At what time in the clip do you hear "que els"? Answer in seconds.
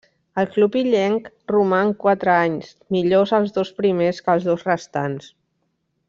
4.29-4.49